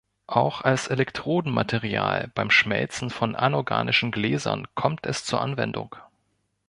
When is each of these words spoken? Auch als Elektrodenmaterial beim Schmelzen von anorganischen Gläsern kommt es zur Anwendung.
Auch 0.25 0.61
als 0.61 0.87
Elektrodenmaterial 0.87 2.31
beim 2.33 2.49
Schmelzen 2.49 3.11
von 3.11 3.35
anorganischen 3.35 4.09
Gläsern 4.11 4.65
kommt 4.73 5.05
es 5.05 5.25
zur 5.25 5.41
Anwendung. 5.41 5.95